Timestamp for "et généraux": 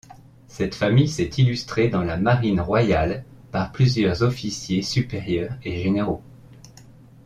5.61-6.23